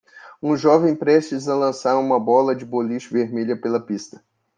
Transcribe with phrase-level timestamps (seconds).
[0.41, 4.19] um jovem prestes a lançar uma bola de boliche vermelha pela pista